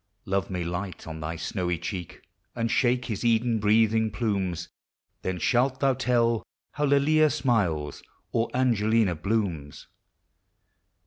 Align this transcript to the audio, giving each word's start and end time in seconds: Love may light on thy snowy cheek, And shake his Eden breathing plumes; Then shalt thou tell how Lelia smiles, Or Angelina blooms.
Love 0.25 0.49
may 0.49 0.63
light 0.63 1.05
on 1.05 1.19
thy 1.19 1.35
snowy 1.35 1.77
cheek, 1.77 2.23
And 2.55 2.71
shake 2.71 3.05
his 3.05 3.23
Eden 3.23 3.59
breathing 3.59 4.09
plumes; 4.09 4.67
Then 5.21 5.37
shalt 5.37 5.79
thou 5.79 5.93
tell 5.93 6.41
how 6.71 6.85
Lelia 6.85 7.29
smiles, 7.29 8.01
Or 8.31 8.49
Angelina 8.51 9.13
blooms. 9.13 9.85